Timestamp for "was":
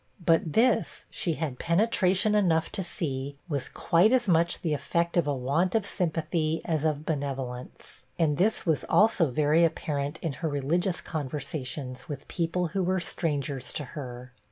3.47-3.69, 8.65-8.83